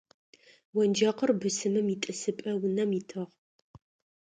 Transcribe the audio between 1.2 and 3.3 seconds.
бысымым итӏысыпӏэ унэм итыгъ.